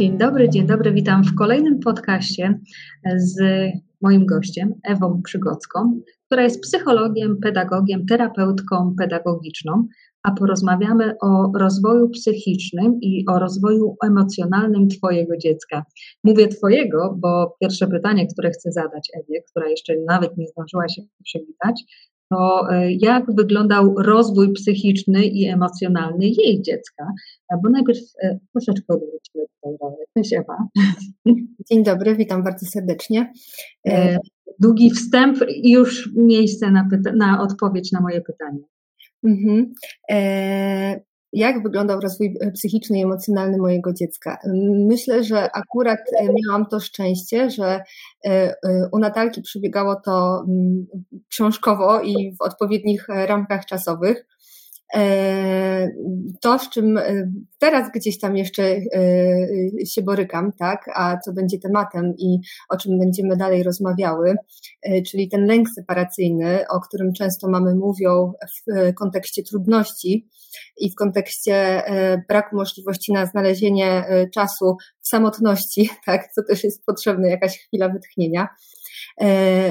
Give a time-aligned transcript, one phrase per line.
[0.00, 0.92] Dzień dobry, dzień dobry.
[0.92, 2.58] Witam w kolejnym podcaście
[3.16, 3.42] z
[4.00, 9.86] moim gościem, Ewą Przygocką, która jest psychologiem, pedagogiem, terapeutką pedagogiczną,
[10.22, 15.84] a porozmawiamy o rozwoju psychicznym i o rozwoju emocjonalnym Twojego dziecka.
[16.24, 21.02] Mówię Twojego, bo pierwsze pytanie, które chcę zadać Ewie, która jeszcze nawet nie zdążyła się
[21.24, 21.82] przywitać,
[22.30, 27.12] to e, jak wyglądał rozwój psychiczny i emocjonalny jej dziecka,
[27.62, 29.96] bo najpierw e, troszeczkę odwrócimy tutaj rolę.
[30.18, 30.68] Cześć Ewa.
[31.70, 33.32] Dzień dobry, witam bardzo serdecznie.
[33.86, 34.18] E,
[34.58, 38.62] długi wstęp i już miejsce na, na odpowiedź na moje pytanie.
[39.24, 39.72] Mhm.
[40.10, 41.00] E
[41.32, 44.38] jak wyglądał rozwój psychiczny i emocjonalny mojego dziecka.
[44.88, 45.98] Myślę, że akurat
[46.46, 47.82] miałam to szczęście, że
[48.92, 50.44] u Natalki przebiegało to
[51.28, 54.26] książkowo i w odpowiednich ramkach czasowych.
[54.94, 55.90] E,
[56.40, 58.80] to, z czym e, teraz gdzieś tam jeszcze e,
[59.86, 62.38] się borykam, tak, a co będzie tematem i
[62.68, 64.34] o czym będziemy dalej rozmawiały,
[65.06, 68.32] czyli ten lęk separacyjny, o którym często mamy mówią
[68.68, 70.28] w kontekście trudności
[70.76, 71.82] i w kontekście
[72.28, 78.48] braku możliwości na znalezienie czasu w samotności, tak, co też jest potrzebne, jakaś chwila wytchnienia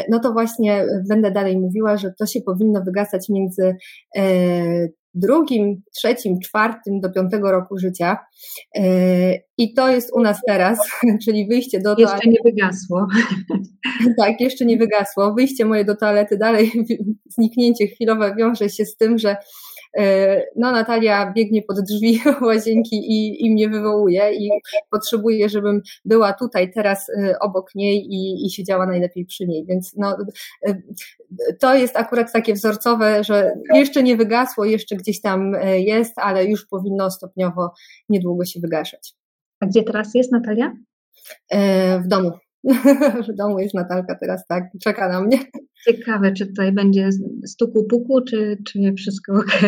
[0.10, 3.76] no to właśnie będę dalej mówiła, że to się powinno wygasać między
[5.14, 8.18] drugim, trzecim, czwartym do piątego roku życia.
[8.76, 8.84] E,
[9.58, 10.80] I to jest u nas teraz,
[11.26, 12.14] czyli wyjście do toalety.
[12.14, 13.08] Jeszcze nie wygasło.
[14.18, 15.34] Tak, jeszcze nie wygasło.
[15.34, 16.72] Wyjście moje do toalety dalej,
[17.36, 19.38] zniknięcie chwilowe wiąże się z tym, że E,
[20.56, 24.50] no Natalia biegnie pod drzwi łazienki i, i mnie wywołuje i
[24.90, 29.94] potrzebuje, żebym była tutaj teraz e, obok niej i, i siedziała najlepiej przy niej, więc
[29.98, 30.18] no,
[30.68, 30.76] e,
[31.60, 36.66] to jest akurat takie wzorcowe, że jeszcze nie wygasło, jeszcze gdzieś tam jest, ale już
[36.66, 37.72] powinno stopniowo
[38.10, 39.14] niedługo się wygaszać.
[39.60, 40.74] A gdzie teraz jest Natalia?
[42.04, 42.32] W domu.
[43.28, 45.40] w domu jest Natalka teraz, tak, czeka na mnie.
[45.88, 47.10] Ciekawe, czy tutaj będzie
[47.46, 49.62] stuku puku, czy, czy wszystko ok.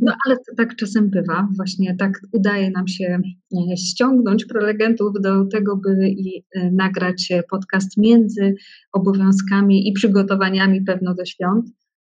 [0.00, 1.48] No ale to tak czasem bywa.
[1.56, 3.20] Właśnie tak udaje nam się
[3.72, 8.54] e, ściągnąć prelegentów do tego, by i e, nagrać podcast między
[8.92, 11.66] obowiązkami i przygotowaniami pewno do świąt.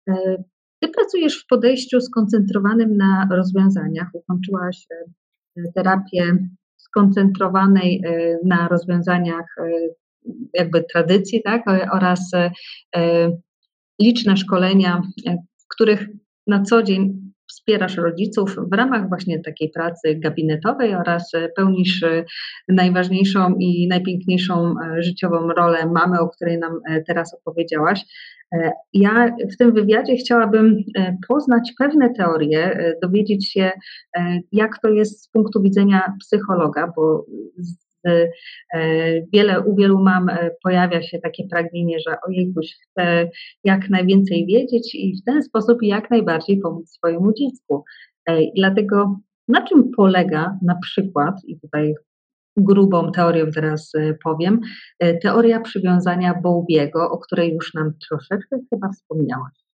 [0.10, 0.44] E,
[0.80, 4.08] ty pracujesz w podejściu skoncentrowanym na rozwiązaniach.
[4.14, 4.88] Ukończyłaś
[5.76, 6.38] terapię
[6.90, 8.02] skoncentrowanej
[8.46, 9.46] na rozwiązaniach
[10.54, 12.32] jakby tradycji, tak, oraz
[12.96, 13.32] e,
[14.02, 16.08] liczne szkolenia, e, w których
[16.48, 22.06] na co dzień wspierasz rodziców w ramach właśnie takiej pracy gabinetowej oraz pełnisz
[22.68, 28.06] najważniejszą i najpiękniejszą e, życiową rolę mamy, o której nam teraz opowiedziałaś.
[28.94, 30.78] Ja w tym wywiadzie chciałabym
[31.28, 33.72] poznać pewne teorie, dowiedzieć się,
[34.52, 37.26] jak to jest z punktu widzenia psychologa, bo
[38.06, 38.28] E,
[39.34, 43.30] wiele, u wielu mam e, pojawia się takie pragnienie, że ojejkuś, chcę
[43.64, 47.84] jak najwięcej wiedzieć i w ten sposób jak najbardziej pomóc swojemu dziecku.
[48.30, 51.94] E, dlatego na czym polega na przykład, i tutaj
[52.58, 53.92] grubą teorią teraz
[54.24, 54.60] powiem,
[55.22, 59.70] teoria przywiązania Bowlbiego, o której już nam troszeczkę chyba wspomniałaś.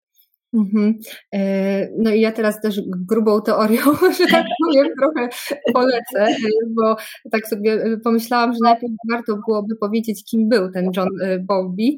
[0.54, 1.00] Mhm.
[1.34, 3.82] E, no i ja teraz też grubą teorią,
[4.18, 5.30] że tak powiem, trochę
[5.74, 6.36] polecę, e,
[6.70, 6.96] bo
[7.32, 11.98] tak sobie pomyślałam, że najpierw warto byłoby powiedzieć, kim był ten John e, Bowlby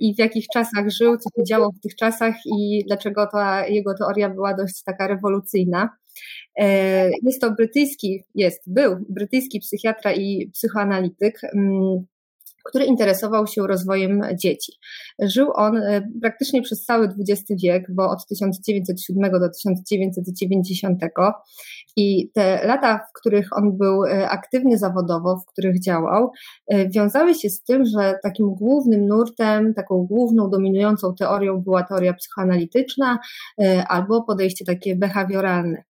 [0.00, 3.94] i w jakich czasach żył, co się działo w tych czasach i dlaczego ta jego
[3.94, 5.88] teoria była dość taka rewolucyjna.
[7.22, 12.04] Jest to brytyjski, jest, był brytyjski psychiatra i psychoanalityk mm,
[12.64, 14.72] który interesował się rozwojem dzieci.
[15.18, 21.00] Żył on e, praktycznie przez cały XX wiek, bo od 1907 do 1990
[21.96, 26.30] i te lata, w których on był e, aktywny zawodowo, w których działał,
[26.66, 32.14] e, wiązały się z tym, że takim głównym nurtem, taką główną dominującą teorią była teoria
[32.14, 33.18] psychoanalityczna
[33.88, 35.84] albo podejście takie behawioralne.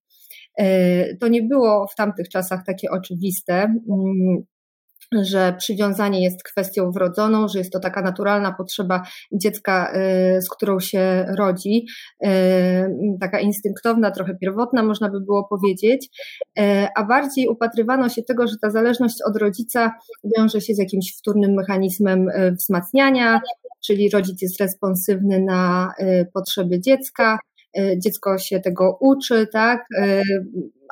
[1.21, 3.55] To nie było w tamtych czasach takie oczywiste.
[3.55, 4.45] Mm,
[5.12, 9.03] że przywiązanie jest kwestią wrodzoną, że jest to taka naturalna potrzeba
[9.33, 9.93] dziecka,
[10.37, 11.87] y, z którą się rodzi,
[12.25, 12.29] y,
[13.21, 16.09] taka instynktowna, trochę pierwotna, można by było powiedzieć,
[16.97, 19.93] a bardziej upatrywano się tego, że ta zależność od rodzica
[20.37, 23.41] wiąże się z jakimś wtórnym mechanizmem wzmacniania,
[23.87, 25.93] czyli rodzic jest responsywny na
[26.33, 27.54] potrzeby dziecka, E,
[27.99, 29.87] dziecko się tego uczy, tak?
[29.99, 30.23] E,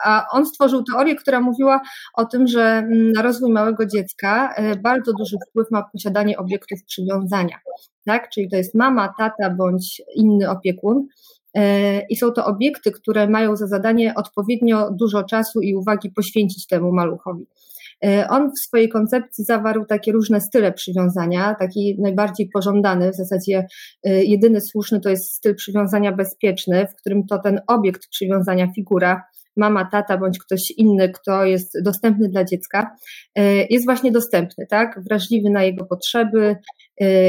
[0.05, 1.81] a on stworzył teorię, która mówiła
[2.14, 6.79] o tym, że mm, na rozwój małego dziecka e, bardzo duży wpływ ma posiadanie obiektów
[6.87, 7.58] przywiązania,
[8.06, 8.31] tak?
[8.31, 11.06] Czyli to jest mama, tata bądź inny opiekun.
[12.11, 16.93] I są to obiekty, które mają za zadanie odpowiednio dużo czasu i uwagi poświęcić temu
[16.93, 17.46] maluchowi.
[18.04, 21.54] E, on w swojej koncepcji zawarł takie różne style przywiązania.
[21.58, 23.66] Taki najbardziej pożądany, w zasadzie
[24.04, 29.22] e, jedyny słuszny to jest styl przywiązania bezpieczny, w którym to ten obiekt przywiązania, figura,
[29.56, 32.96] mama, tata bądź ktoś inny, kto jest dostępny dla dziecka,
[33.34, 35.00] e, jest właśnie dostępny, tak?
[35.08, 36.56] Wrażliwy na jego potrzeby,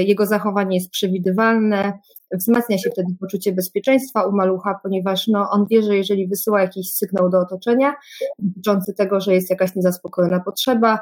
[0.06, 1.94] jego zachowanie jest przewidywalne,
[2.34, 6.94] wzmacnia się wtedy poczucie bezpieczeństwa u malucha, ponieważ no, on wie, że jeżeli wysyła jakiś
[6.94, 7.94] sygnał do otoczenia
[8.40, 11.00] dotyczący tego, że jest jakaś niezaspokojona potrzeba,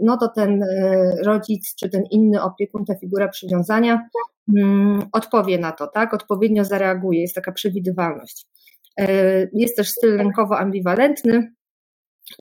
[0.00, 4.08] no to ten e, rodzic czy ten inny opiekun, ta figura przywiązania
[4.56, 6.14] mm, odpowie na to, tak?
[6.14, 8.46] Odpowiednio zareaguje, jest taka przewidywalność.
[9.00, 9.06] E,
[9.52, 11.42] jest też styl lękowo-ambiwalentny,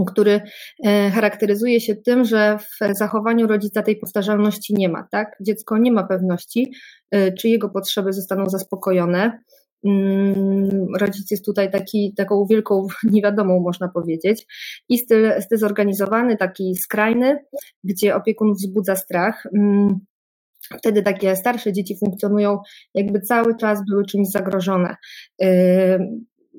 [0.07, 0.41] który
[0.85, 5.37] e, charakteryzuje się tym, że w zachowaniu rodzica tej powtarzalności nie ma, tak?
[5.41, 6.71] Dziecko nie ma pewności,
[7.11, 9.39] e, czy jego potrzeby zostaną zaspokojone.
[9.85, 14.45] Mm, rodzic jest tutaj taki, taką wielką niewiadomą, można powiedzieć.
[14.89, 17.39] I styl zdezorganizowany, taki skrajny,
[17.83, 19.43] gdzie opiekun wzbudza strach.
[19.57, 19.99] Mm,
[20.77, 22.59] wtedy takie starsze dzieci funkcjonują,
[22.93, 24.95] jakby cały czas były czymś zagrożone.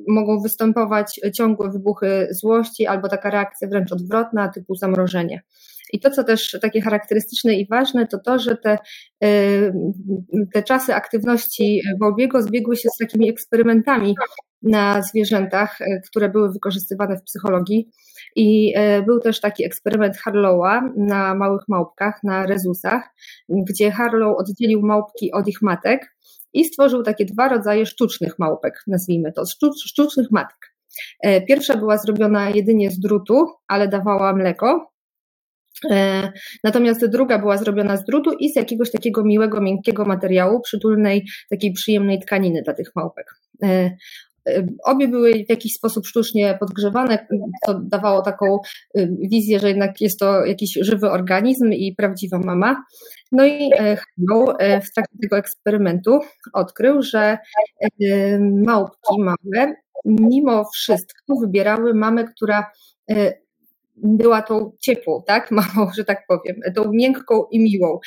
[0.09, 5.43] Mogą występować ciągłe wybuchy złości albo taka reakcja wręcz odwrotna, typu zamrożenie.
[5.93, 8.79] I to, co też takie charakterystyczne i ważne, to to, że te,
[9.25, 9.73] y,
[10.53, 14.15] te czasy aktywności Bowlbiego zbiegły się z takimi eksperymentami
[14.63, 17.91] na zwierzętach, y, które były wykorzystywane w psychologii.
[18.37, 23.15] I y, był też taki eksperyment Harlowa na małych małpkach, na rezusach,
[23.49, 26.14] gdzie Harlow oddzielił małpki od ich matek
[26.55, 29.43] i stworzył takie dwa rodzaje sztucznych małpek, nazwijmy to,
[29.87, 30.75] sztucznych matek.
[31.21, 34.91] E, pierwsza była zrobiona jedynie z drutu, ale dawała mleko.
[35.91, 36.33] E,
[36.65, 41.73] natomiast druga była zrobiona z drutu i z jakiegoś takiego miłego, miękkiego materiału, przytulnej, takiej
[41.73, 43.27] przyjemnej tkaniny dla tych małpek.
[43.63, 43.91] E,
[44.85, 47.27] obie były w jakiś sposób sztucznie podgrzewane,
[47.67, 48.59] co dawało taką
[49.31, 52.85] wizję, że jednak jest to jakiś żywy organizm i prawdziwa mama.
[53.35, 53.97] No i e,
[54.59, 56.21] e, w trakcie tego eksperymentu
[56.53, 57.39] odkrył, że
[57.81, 62.71] e, małpki małe mimo wszystko wybierały mamę, która
[63.97, 67.99] była tą ciepłą, tak, mamą, że tak powiem, tą miękką i miłą.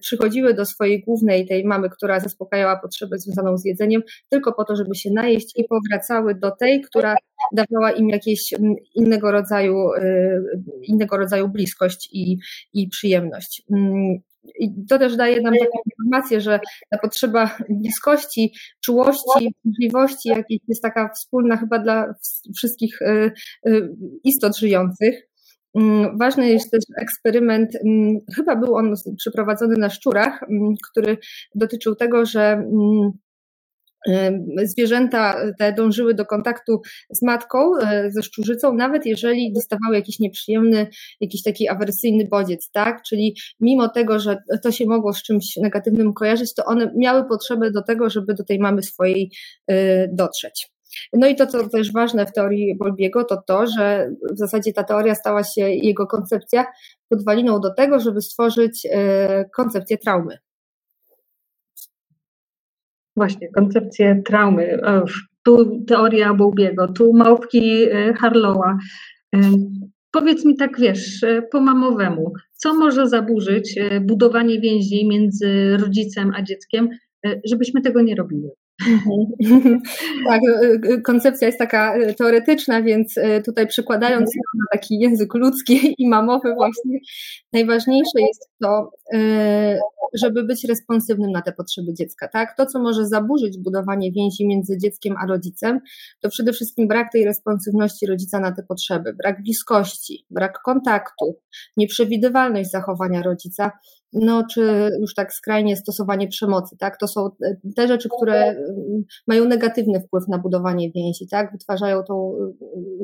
[0.00, 4.76] Przychodziły do swojej głównej, tej mamy, która zaspokajała potrzebę związaną z jedzeniem, tylko po to,
[4.76, 7.16] żeby się najeść i powracały do tej, która
[7.52, 8.54] dawała im jakieś
[8.94, 9.76] innego rodzaju,
[10.82, 12.38] innego rodzaju bliskość i,
[12.72, 13.62] i przyjemność.
[14.58, 16.60] I to też daje nam taką informację, że
[16.90, 18.54] ta potrzeba bliskości,
[18.84, 22.14] czułości, możliwości, jakiej jest taka wspólna chyba dla
[22.56, 23.32] wszystkich y,
[23.68, 23.88] y,
[24.24, 25.30] istot żyjących.
[25.74, 31.18] Mm, ważny jest też eksperyment, mm, chyba był on przeprowadzony na szczurach, mm, który
[31.54, 32.64] dotyczył tego, że
[34.64, 36.80] zwierzęta te dążyły do kontaktu
[37.10, 40.86] z matką, e, ze szczurzycą, nawet jeżeli dostawały jakiś nieprzyjemny,
[41.20, 43.02] jakiś taki awersyjny bodziec, tak?
[43.02, 47.70] Czyli mimo tego, że to się mogło z czymś negatywnym kojarzyć, to one miały potrzebę
[47.70, 49.30] do tego, żeby do tej mamy swojej
[49.66, 50.70] e, dotrzeć.
[51.12, 54.84] No i to, co też ważne w teorii Bolbiego, to to, że w zasadzie ta
[54.84, 56.66] teoria stała się, jego koncepcja,
[57.08, 60.38] podwaliną do tego, żeby stworzyć e, koncepcję traumy.
[63.20, 64.80] Właśnie, koncepcję traumy.
[65.44, 68.78] Tu teoria Bowbiego, tu małpki e, Harlowa.
[69.34, 69.38] E,
[70.10, 76.42] powiedz mi tak, wiesz, e, po mamowemu, co może zaburzyć budowanie więzi między rodzicem a
[76.42, 76.88] dzieckiem,
[77.44, 78.48] żebyśmy tego nie robili?
[78.88, 79.80] Mhm.
[80.28, 80.40] tak,
[81.04, 84.42] koncepcja jest taka teoretyczna, więc tutaj przykładając mhm.
[84.54, 86.98] na taki język ludzki i mamowy właśnie,
[87.52, 88.90] najważniejsze jest to,
[90.14, 92.28] żeby być responsywnym na te potrzeby dziecka.
[92.28, 92.56] Tak?
[92.56, 95.80] To, co może zaburzyć budowanie więzi między dzieckiem a rodzicem,
[96.20, 101.38] to przede wszystkim brak tej responsywności rodzica na te potrzeby, brak bliskości, brak kontaktu,
[101.76, 103.70] nieprzewidywalność zachowania rodzica,
[104.12, 106.98] no czy już tak skrajnie stosowanie przemocy, tak?
[106.98, 107.30] To są
[107.76, 111.52] te rzeczy, które mm, mają negatywny wpływ na budowanie więzi, tak?
[111.52, 112.34] Wytwarzają tą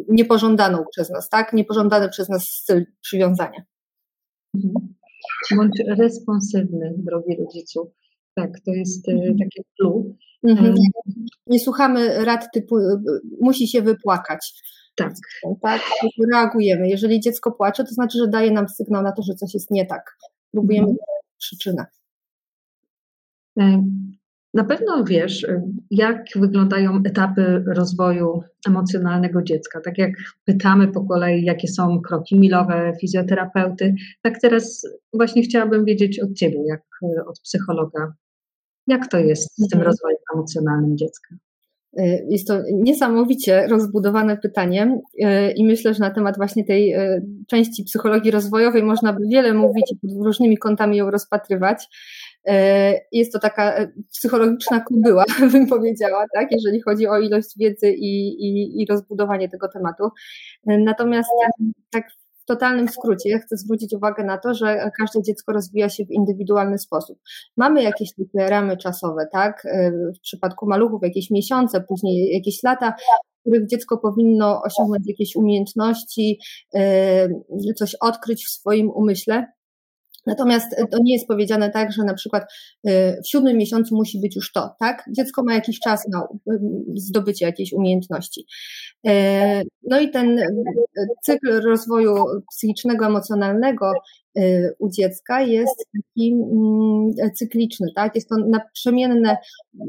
[0.08, 1.52] niepożądaną przez nas, tak?
[1.52, 3.62] Niepożądany przez nas styl przywiązania.
[4.54, 4.94] Mhm.
[5.56, 7.92] Bądź responsywny, drogi rodzicu.
[8.34, 9.36] Tak, to jest e, mhm.
[9.38, 10.16] takie clue.
[10.42, 10.74] Mhm.
[11.46, 12.76] Nie słuchamy rad typu
[13.40, 14.52] musi się wypłakać.
[14.96, 15.12] Tak.
[15.62, 15.82] tak.
[16.32, 16.88] Reagujemy.
[16.88, 19.86] Jeżeli dziecko płacze, to znaczy, że daje nam sygnał na to, że coś jest nie
[19.86, 20.16] tak.
[20.56, 20.98] Próbujemy mhm.
[21.38, 21.86] przyczynę.
[23.58, 23.82] E,
[24.54, 29.80] na pewno wiesz, y, jak wyglądają etapy rozwoju emocjonalnego dziecka.
[29.80, 30.10] Tak jak
[30.44, 36.58] pytamy po kolei, jakie są kroki milowe fizjoterapeuty, tak teraz właśnie chciałabym wiedzieć od Ciebie,
[36.66, 38.14] jak y, od psychologa,
[38.86, 39.82] jak to jest z tym mhm.
[39.82, 41.36] rozwojem emocjonalnym dziecka.
[42.28, 45.00] Jest to niesamowicie rozbudowane pytanie
[45.56, 46.94] i myślę, że na temat właśnie tej
[47.46, 51.86] części psychologii rozwojowej można by wiele mówić i pod różnymi kątami ją rozpatrywać.
[53.12, 58.82] Jest to taka psychologiczna kubyła, bym powiedziała, tak, jeżeli chodzi o ilość wiedzy i, i,
[58.82, 60.08] i rozbudowanie tego tematu.
[60.66, 61.30] Natomiast
[61.90, 62.04] tak
[62.46, 66.78] w totalnym skrócie chcę zwrócić uwagę na to, że każde dziecko rozwija się w indywidualny
[66.78, 67.18] sposób.
[67.56, 69.66] Mamy jakieś takie ramy czasowe, tak?
[70.16, 72.94] W przypadku maluchów jakieś miesiące, później jakieś lata,
[73.38, 76.40] w których dziecko powinno osiągnąć jakieś umiejętności,
[77.76, 79.46] coś odkryć w swoim umyśle.
[80.26, 82.42] Natomiast to nie jest powiedziane tak, że na przykład
[82.88, 85.04] y, w siódmym miesiącu musi być już to, tak?
[85.16, 86.60] Dziecko ma jakiś czas na y,
[86.94, 88.46] zdobycie jakiejś umiejętności.
[89.08, 89.10] Y,
[89.82, 90.40] no i ten
[91.22, 92.14] cykl rozwoju
[92.50, 93.92] psychicznego, emocjonalnego
[94.78, 98.14] u dziecka jest taki mm, cykliczny, tak?
[98.14, 99.36] Jest to naprzemienne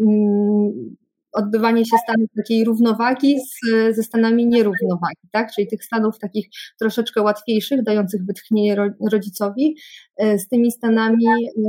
[0.01, 0.95] mm,
[1.37, 5.51] odbywanie się stanów takiej równowagi z, ze stanami nierównowagi, tak?
[5.55, 6.47] czyli tych stanów takich
[6.79, 8.75] troszeczkę łatwiejszych, dających wytchnienie
[9.11, 9.75] rodzicowi,
[10.17, 11.25] e, z tymi stanami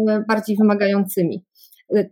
[0.09, 1.45] e, bardziej wymagającymi.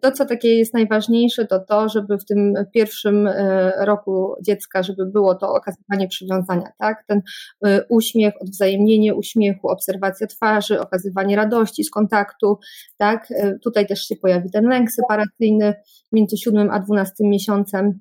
[0.00, 5.06] To, co takie jest najważniejsze, to to, żeby w tym pierwszym e, roku dziecka, żeby
[5.06, 7.04] było to okazywanie przywiązania, tak?
[7.06, 7.22] Ten
[7.64, 12.58] e, uśmiech, odwzajemnienie uśmiechu, obserwacja twarzy, okazywanie radości z kontaktu,
[12.98, 13.30] tak?
[13.30, 15.74] E, tutaj też się pojawi ten lęk separacyjny
[16.12, 18.00] między siódmym a dwunastym miesiącem.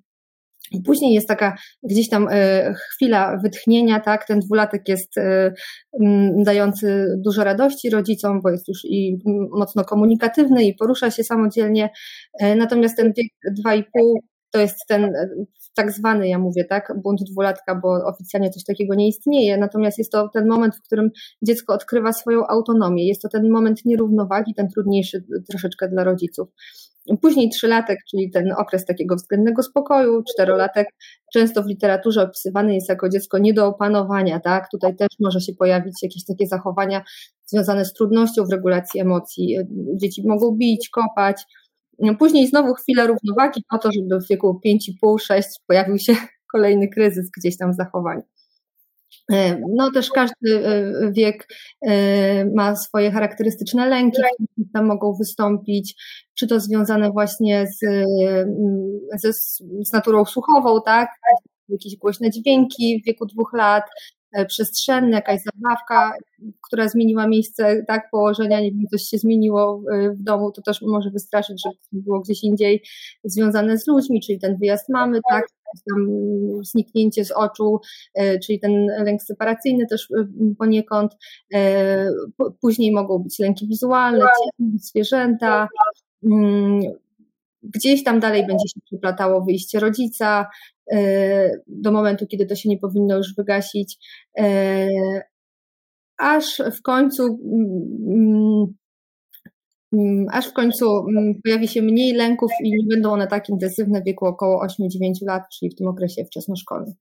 [0.85, 4.27] Później jest taka gdzieś tam e, chwila wytchnienia, tak?
[4.27, 5.53] Ten dwulatek jest e,
[6.37, 9.17] dający dużo radości rodzicom, bo jest już i
[9.51, 11.89] mocno komunikatywny i porusza się samodzielnie.
[12.39, 13.27] E, natomiast ten wiek
[13.65, 13.83] 2,5
[14.51, 15.11] to jest ten
[15.75, 20.11] tak zwany, ja mówię, tak, bunt dwulatka, bo oficjalnie coś takiego nie istnieje, natomiast jest
[20.11, 21.09] to ten moment, w którym
[21.41, 23.07] dziecko odkrywa swoją autonomię.
[23.07, 26.49] Jest to ten moment nierównowagi, ten trudniejszy troszeczkę dla rodziców.
[27.21, 30.87] Później trzylatek, czyli ten okres takiego względnego spokoju, czterolatek,
[31.33, 34.69] często w literaturze opisywany jest jako dziecko nie do opanowania, tak?
[34.71, 37.03] Tutaj też może się pojawić jakieś takie zachowania
[37.45, 39.57] związane z trudnością w regulacji emocji.
[39.95, 41.43] Dzieci mogą bić, kopać.
[42.19, 46.15] Później znowu chwilę równowagi po to, żeby w wieku 5,5-6 pojawił się
[46.53, 48.23] kolejny kryzys gdzieś tam w zachowaniu.
[49.31, 51.47] E, no też każdy e, wiek
[51.81, 55.95] e, ma swoje charakterystyczne lęki, które tam mogą wystąpić,
[56.33, 57.79] czy to związane właśnie z,
[59.21, 59.33] ze,
[59.83, 61.09] z naturą słuchową, tak?
[61.69, 63.83] Jakieś głośne dźwięki w wieku dwóch lat,
[64.47, 66.13] przestrzenne, jakaś zabawka,
[66.67, 68.09] która zmieniła miejsce tak?
[68.11, 69.81] Położenia, nie wiem, coś się zmieniło
[70.19, 72.83] w domu, to też może wystraszyć, że było gdzieś indziej
[73.23, 75.45] związane z ludźmi, czyli ten wyjazd mamy, tak,
[75.89, 76.07] tam
[76.63, 77.79] zniknięcie z oczu,
[78.13, 81.17] e, czyli ten lęk separacyjny też e, poniekąd.
[81.53, 82.09] E,
[82.61, 84.25] później mogą być lęki wizualne,
[84.59, 85.67] zwierzęta.
[86.23, 86.81] Mm,
[87.63, 90.47] gdzieś tam dalej będzie się przyplatało wyjście rodzica
[91.67, 93.97] do momentu, kiedy to się nie powinno już wygasić,
[96.17, 97.75] aż w końcu mm,
[98.07, 98.75] Mm,
[100.31, 104.05] aż w końcu mm, pojawi się mniej lęków i nie będą one tak intensywne w
[104.05, 104.67] wieku około 8-9
[105.21, 106.93] lat, czyli w tym okresie wczesnoszkolnym.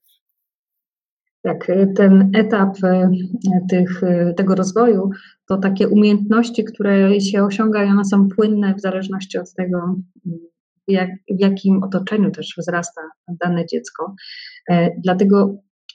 [1.44, 3.10] Tak, ten etap e,
[3.70, 5.10] tych, e, tego rozwoju
[5.48, 9.96] to takie umiejętności, które się osiąga i one są płynne w zależności od tego,
[10.88, 13.02] jak, w jakim otoczeniu też wzrasta
[13.44, 14.14] dane dziecko.
[14.70, 15.54] E, dlatego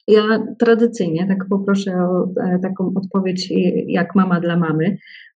[0.10, 0.24] ja
[0.60, 2.28] tradycyjnie tak poproszę o
[2.62, 3.54] taką odpowiedź
[3.88, 4.98] jak mama dla mamy,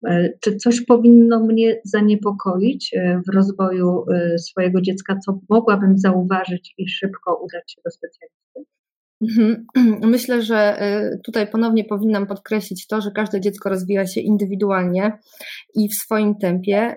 [0.08, 6.74] E, czy coś powinno mnie zaniepokoić e, w rozwoju e, swojego dziecka, co mogłabym zauważyć
[6.78, 8.64] i szybko udać się do specjalisty?
[9.20, 9.66] Mhm.
[10.14, 10.78] Myślę, że
[11.24, 15.18] tutaj ponownie powinnam podkreślić to, że każde dziecko rozwija się indywidualnie
[15.74, 16.94] i w swoim tempie,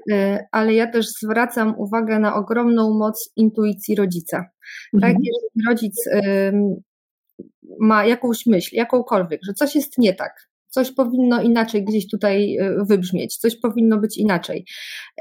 [0.52, 4.38] ale ja też zwracam uwagę na ogromną moc intuicji rodzica.
[5.02, 5.24] Tak, mhm.
[5.24, 5.96] jeżeli rodzic
[7.80, 12.86] ma jakąś myśl, jakąkolwiek, że coś jest nie tak, coś powinno inaczej gdzieś tutaj e,
[12.86, 14.66] wybrzmieć, coś powinno być inaczej.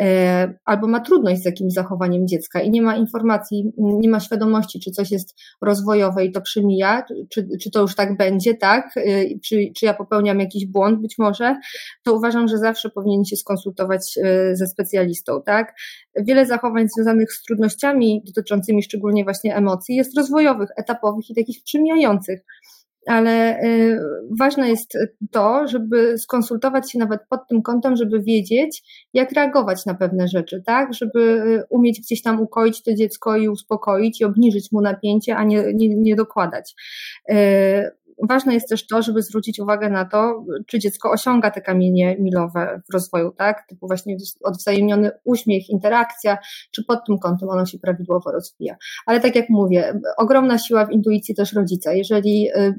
[0.00, 4.80] E, albo ma trudność z jakimś zachowaniem dziecka i nie ma informacji, nie ma świadomości,
[4.80, 8.96] czy coś jest rozwojowe i to przymija, czy, czy to już tak będzie, tak?
[8.96, 9.02] E,
[9.44, 11.56] czy, czy ja popełniam jakiś błąd być może,
[12.02, 14.18] to uważam, że zawsze powinien się skonsultować
[14.52, 15.74] ze specjalistą, tak?
[16.16, 22.40] Wiele zachowań związanych z trudnościami dotyczącymi szczególnie właśnie emocji jest rozwojowych, etapowych i takich przymijających
[23.06, 24.00] ale y,
[24.38, 24.98] ważne jest
[25.30, 28.82] to, żeby skonsultować się nawet pod tym kątem, żeby wiedzieć,
[29.12, 30.94] jak reagować na pewne rzeczy, tak?
[30.94, 35.44] Żeby y, umieć gdzieś tam ukoić to dziecko i uspokoić i obniżyć mu napięcie, a
[35.44, 36.74] nie, nie, nie dokładać.
[38.22, 42.16] Y, ważne jest też to, żeby zwrócić uwagę na to, czy dziecko osiąga te kamienie
[42.20, 43.66] milowe w rozwoju, tak?
[43.68, 46.38] Typu właśnie odwzajemniony uśmiech, interakcja,
[46.70, 48.76] czy pod tym kątem ono się prawidłowo rozwija.
[49.06, 51.92] Ale tak jak mówię, ogromna siła w intuicji też rodzica.
[51.92, 52.74] Jeżeli y,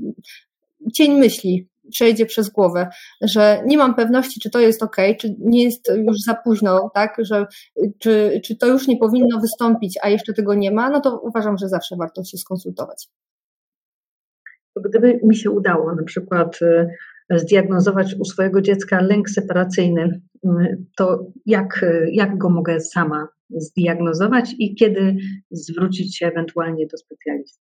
[0.93, 2.87] cień myśli przejdzie przez głowę,
[3.21, 7.17] że nie mam pewności, czy to jest ok, czy nie jest już za późno, tak,
[7.19, 7.45] że,
[7.99, 11.57] czy, czy to już nie powinno wystąpić, a jeszcze tego nie ma, no to uważam,
[11.57, 13.07] że zawsze warto się skonsultować.
[14.81, 16.87] Gdyby mi się udało na przykład y,
[17.39, 20.49] zdiagnozować u swojego dziecka lęk separacyjny, y,
[20.97, 25.15] to jak, jak go mogę sama zdiagnozować i kiedy
[25.51, 27.63] zwrócić się ewentualnie do specjalisty?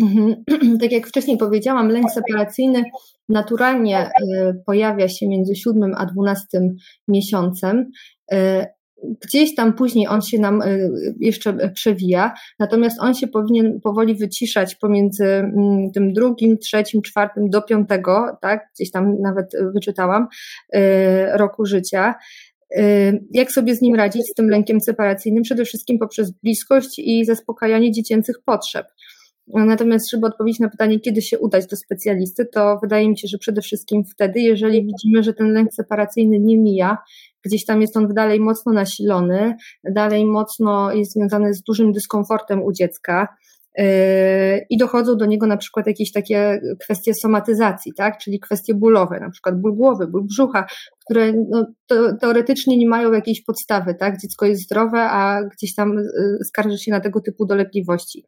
[0.00, 0.44] Mhm.
[0.80, 2.82] Tak jak wcześniej powiedziałam, lęk separacyjny
[3.28, 6.60] naturalnie y, pojawia się między 7 a 12
[7.08, 7.90] miesiącem.
[9.04, 14.14] Y, gdzieś tam później on się nam y, jeszcze przewija, natomiast on się powinien powoli
[14.14, 20.26] wyciszać pomiędzy mm, tym drugim, trzecim, czwartym do piątego, tak, gdzieś tam nawet wyczytałam,
[21.34, 22.14] roku życia.
[23.30, 25.42] Jak sobie z nim radzić, z tym lękiem separacyjnym?
[25.42, 28.86] Przede wszystkim poprzez bliskość i zaspokajanie dziecięcych potrzeb.
[29.46, 33.38] Natomiast, żeby odpowiedzieć na pytanie, kiedy się udać do specjalisty, to wydaje mi się, że
[33.38, 36.98] przede wszystkim wtedy, jeżeli widzimy, że ten lęk separacyjny nie mija,
[37.44, 42.72] gdzieś tam jest on dalej mocno nasilony, dalej mocno jest związany z dużym dyskomfortem u
[42.72, 43.28] dziecka,
[43.78, 43.84] yy,
[44.70, 48.18] i dochodzą do niego na przykład jakieś takie kwestie somatyzacji, tak?
[48.18, 50.66] czyli kwestie bólowe, na przykład ból głowy, ból brzucha,
[51.06, 51.66] które no,
[52.20, 54.20] teoretycznie nie mają jakiejś podstawy, tak?
[54.20, 58.24] Dziecko jest zdrowe, a gdzieś tam yy, skarży się na tego typu dolegliwości.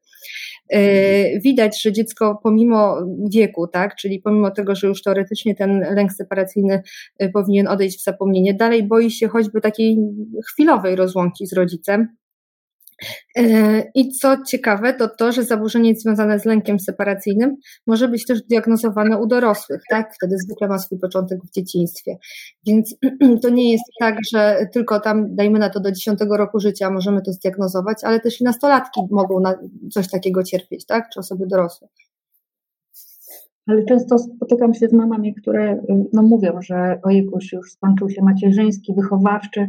[0.71, 2.97] E, widać, że dziecko pomimo
[3.31, 6.83] wieku, tak, czyli pomimo tego, że już teoretycznie ten lęk separacyjny
[7.19, 9.99] e, powinien odejść w zapomnienie, dalej boi się choćby takiej
[10.49, 12.09] chwilowej rozłąki z rodzicem,
[13.95, 19.19] I co ciekawe, to to, że zaburzenie związane z lękiem separacyjnym może być też diagnozowane
[19.19, 20.15] u dorosłych, tak?
[20.15, 22.17] Wtedy zwykle ma swój początek w dzieciństwie.
[22.67, 22.97] Więc
[23.43, 27.23] to nie jest tak, że tylko tam, dajmy na to do 10 roku życia możemy
[27.23, 29.55] to zdiagnozować, ale też i nastolatki mogą na
[29.91, 31.09] coś takiego cierpieć, tak?
[31.15, 31.89] Czy osoby dorosłe.
[33.67, 38.95] Ale często spotykam się z mamami, które no, mówią, że ojekuś już skończył się macierzyński,
[38.95, 39.69] wychowawczy,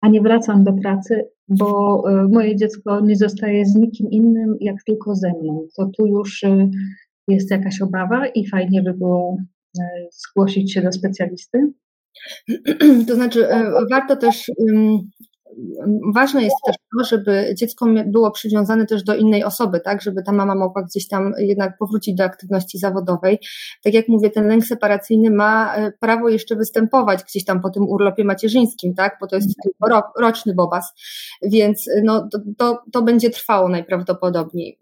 [0.00, 4.76] a nie wracam do pracy, bo e, moje dziecko nie zostaje z nikim innym, jak
[4.86, 5.66] tylko ze mną.
[5.76, 6.70] To tu już e,
[7.28, 9.36] jest jakaś obawa i fajnie by było
[9.80, 11.72] e, zgłosić się do specjalisty.
[13.08, 13.46] To znaczy,
[13.90, 14.50] warto też
[16.14, 20.32] ważne jest też to, żeby dziecko było przywiązane też do innej osoby, tak, żeby ta
[20.32, 23.38] mama mogła gdzieś tam jednak powrócić do aktywności zawodowej.
[23.84, 27.88] Tak jak mówię, ten lęk separacyjny ma e, prawo jeszcze występować gdzieś tam po tym
[27.88, 30.92] urlopie macierzyńskim, tak, bo to jest tylko roczny bobas,
[31.42, 34.78] więc no, to, to, to będzie trwało najprawdopodobniej.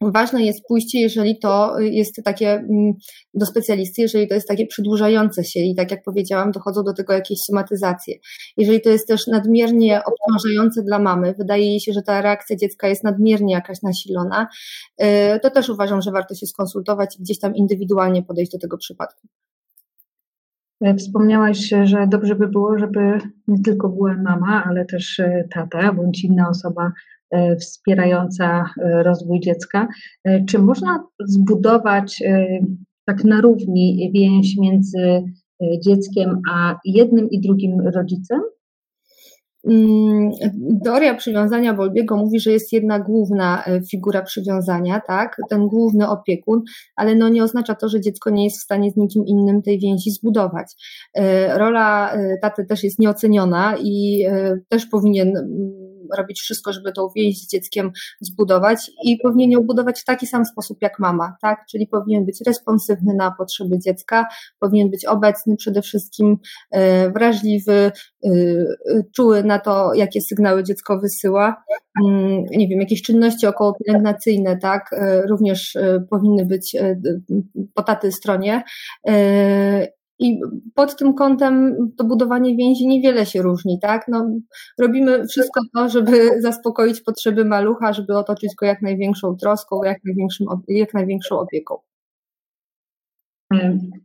[0.00, 2.92] Ważne jest pójście, jeżeli to jest takie mm,
[3.34, 7.12] do specjalisty, jeżeli to jest takie przedłużające się i tak jak powiedziałam, dochodzą do tego
[7.12, 8.14] jakieś somatyzacje.
[8.56, 12.88] Jeżeli to jest też nadmiernie obciążające dla mamy, wydaje jej się, że ta reakcja dziecka
[12.88, 14.48] jest nadmiernie jakaś nasilona,
[15.02, 15.06] y,
[15.42, 19.28] to też uważam, że warto się skonsultować i gdzieś tam indywidualnie podejść do tego przypadku.
[20.98, 23.00] Wspomniałaś, że dobrze by było, żeby
[23.48, 27.21] nie tylko była mama, ale też y, tata bądź inna osoba E,
[27.60, 29.88] wspierająca e, rozwój dziecka.
[30.24, 32.22] E, czy można zbudować
[33.06, 35.22] tak na równi więź między
[35.84, 38.40] dzieckiem a jednym i drugim rodzicem?
[39.66, 40.30] Mm,
[40.84, 46.62] teoria przywiązania Bolbiego mówi, że jest jedna główna figura przywiązania, tak, ten główny opiekun,
[46.96, 49.78] ale no nie oznacza to, że dziecko nie jest w stanie z nikim innym tej
[49.78, 50.72] więzi zbudować.
[51.56, 54.24] Rola taty też jest nieoceniona i
[54.68, 55.81] też powinien mm,
[56.16, 60.44] robić wszystko, żeby tą więź z dzieckiem zbudować i powinien ją budować w taki sam
[60.44, 61.64] sposób jak mama, tak?
[61.70, 64.26] Czyli powinien być responsywny na potrzeby dziecka,
[64.60, 66.36] powinien być obecny przede wszystkim,
[66.70, 67.92] e, wrażliwy,
[68.24, 68.30] e,
[69.16, 71.64] czuły na to, jakie sygnały dziecko wysyła.
[72.04, 74.92] Mm, nie wiem, jakieś czynności okołopielęgnacyjne, tak?
[74.92, 75.78] E, również
[76.10, 76.76] powinny być
[77.74, 78.62] po taty stronie
[80.18, 80.40] i
[80.74, 84.04] pod tym kątem to budowanie więzi niewiele się różni, tak?
[84.08, 84.30] No,
[84.78, 90.46] robimy wszystko to, żeby zaspokoić potrzeby malucha, żeby otoczyć go jak największą troską, jak, największym,
[90.68, 91.78] jak największą opieką.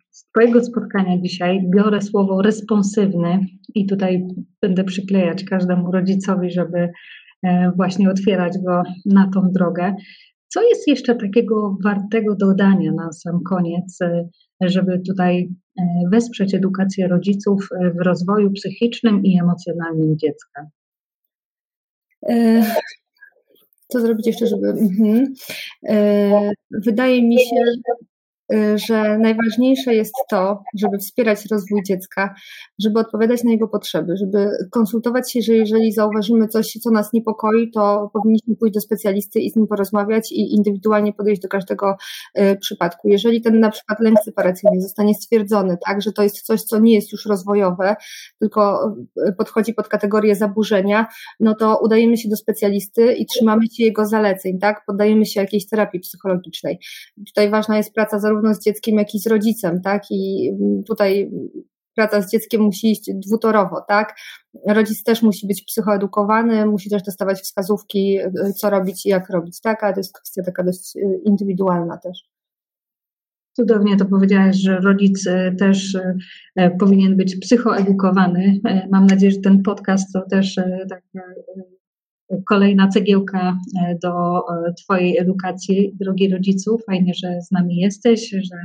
[0.09, 3.39] Z Twojego spotkania dzisiaj biorę słowo responsywny
[3.75, 4.27] i tutaj
[4.61, 6.89] będę przyklejać każdemu rodzicowi, żeby
[7.43, 9.95] e, właśnie otwierać go na tą drogę.
[10.47, 14.29] Co jest jeszcze takiego wartego dodania na sam koniec, e,
[14.61, 15.49] żeby tutaj
[16.11, 20.67] wesprzeć edukację rodziców e, w rozwoju psychicznym i emocjonalnym dziecka?
[23.87, 24.67] Co zrobić jeszcze, żeby.
[24.67, 25.33] Mhm.
[26.71, 27.55] Wydaje mi się,
[28.75, 32.35] że najważniejsze jest to, żeby wspierać rozwój dziecka,
[32.79, 37.71] żeby odpowiadać na jego potrzeby, żeby konsultować się, że jeżeli zauważymy coś, co nas niepokoi,
[37.71, 41.95] to powinniśmy pójść do specjalisty i z nim porozmawiać i indywidualnie podejść do każdego
[42.39, 43.07] y, przypadku.
[43.07, 46.95] Jeżeli ten na przykład lęk separacyjny zostanie stwierdzony, tak, że to jest coś, co nie
[46.95, 47.95] jest już rozwojowe,
[48.39, 48.93] tylko
[49.29, 51.07] y, podchodzi pod kategorię zaburzenia,
[51.39, 55.67] no to udajemy się do specjalisty i trzymamy się jego zaleceń, tak, poddajemy się jakiejś
[55.67, 56.79] terapii psychologicznej.
[57.27, 60.51] Tutaj ważna jest praca zarówno z dzieckiem, jak i z rodzicem, tak, i
[60.87, 61.31] tutaj
[61.97, 64.15] praca z dzieckiem musi iść dwutorowo, tak?
[64.67, 68.19] Rodzic też musi być psychoedukowany, musi też dostawać wskazówki,
[68.57, 69.83] co robić i jak robić, tak?
[69.83, 72.29] Ale to jest kwestia taka dość y, indywidualna też.
[73.53, 78.59] Cudownie to powiedziałaś, że rodzic y, też y, powinien być psychoedukowany.
[78.91, 80.55] Mam nadzieję, że ten podcast to też
[80.89, 81.01] tak
[82.49, 85.95] kolejna cegiełka e, do e, Twojej edukacji.
[85.99, 88.57] Drogi rodzicu, fajnie, że z nami jesteś, że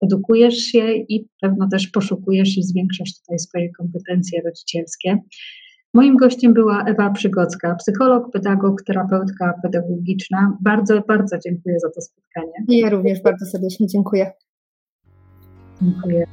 [0.00, 5.18] edukujesz się i pewno też poszukujesz i zwiększasz tutaj swoje kompetencje rodzicielskie.
[5.94, 10.56] Moim gościem była Ewa Przygocka, psycholog, pedagog, terapeutka pedagogiczna.
[10.60, 12.80] Bardzo, bardzo dziękuję za to spotkanie.
[12.80, 14.32] Ja również bardzo serdecznie dziękuję.
[15.82, 16.26] Dziękuję.